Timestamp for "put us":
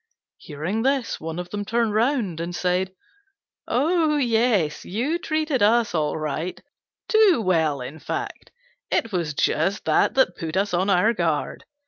10.35-10.73